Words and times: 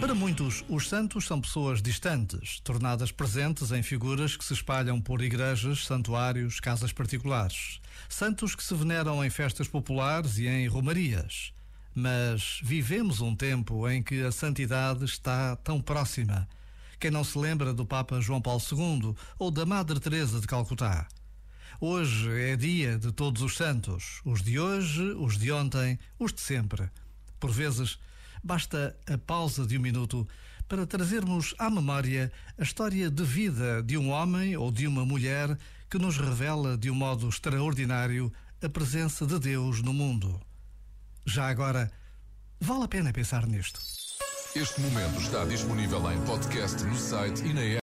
Para 0.00 0.14
muitos, 0.14 0.64
os 0.66 0.88
santos 0.88 1.26
são 1.26 1.38
pessoas 1.38 1.82
distantes, 1.82 2.58
tornadas 2.60 3.12
presentes 3.12 3.70
em 3.70 3.82
figuras 3.82 4.34
que 4.34 4.42
se 4.42 4.54
espalham 4.54 4.98
por 4.98 5.20
igrejas, 5.20 5.84
santuários, 5.84 6.58
casas 6.58 6.90
particulares. 6.90 7.82
Santos 8.08 8.54
que 8.54 8.64
se 8.64 8.74
veneram 8.74 9.22
em 9.22 9.28
festas 9.28 9.68
populares 9.68 10.38
e 10.38 10.46
em 10.46 10.66
romarias. 10.66 11.52
Mas 11.94 12.60
vivemos 12.62 13.20
um 13.20 13.36
tempo 13.36 13.86
em 13.90 14.02
que 14.02 14.22
a 14.22 14.32
santidade 14.32 15.04
está 15.04 15.54
tão 15.56 15.82
próxima. 15.82 16.48
Quem 16.98 17.10
não 17.10 17.22
se 17.22 17.36
lembra 17.36 17.74
do 17.74 17.84
Papa 17.84 18.22
João 18.22 18.40
Paulo 18.40 18.62
II 18.72 19.14
ou 19.38 19.50
da 19.50 19.66
Madre 19.66 20.00
Teresa 20.00 20.40
de 20.40 20.46
Calcutá? 20.46 21.06
Hoje 21.78 22.30
é 22.40 22.56
dia 22.56 22.98
de 22.98 23.12
todos 23.12 23.42
os 23.42 23.54
santos, 23.54 24.22
os 24.24 24.42
de 24.42 24.58
hoje, 24.58 25.02
os 25.18 25.36
de 25.36 25.52
ontem, 25.52 25.98
os 26.18 26.32
de 26.32 26.40
sempre. 26.40 26.88
Por 27.38 27.50
vezes, 27.50 27.98
Basta 28.42 28.96
a 29.06 29.18
pausa 29.18 29.66
de 29.66 29.76
um 29.76 29.80
minuto 29.80 30.26
para 30.68 30.86
trazermos 30.86 31.54
à 31.58 31.68
memória 31.68 32.32
a 32.56 32.62
história 32.62 33.10
de 33.10 33.24
vida 33.24 33.82
de 33.82 33.98
um 33.98 34.10
homem 34.10 34.56
ou 34.56 34.70
de 34.70 34.86
uma 34.86 35.04
mulher 35.04 35.58
que 35.90 35.98
nos 35.98 36.16
revela 36.16 36.78
de 36.78 36.90
um 36.90 36.94
modo 36.94 37.28
extraordinário 37.28 38.32
a 38.62 38.68
presença 38.68 39.26
de 39.26 39.38
Deus 39.38 39.82
no 39.82 39.92
mundo. 39.92 40.40
Já 41.26 41.48
agora, 41.48 41.90
vale 42.60 42.84
a 42.84 42.88
pena 42.88 43.12
pensar 43.12 43.46
nisto. 43.46 43.80
Este 44.54 44.80
momento 44.80 45.20
está 45.20 45.44
disponível 45.44 46.10
em 46.10 46.20
podcast 46.24 46.82
no 46.84 46.96
site 46.96 47.44
e 47.44 47.52
na 47.52 47.62
app. 47.62 47.78